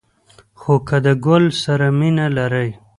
[0.59, 2.69] خو که د گل سره مینه لرئ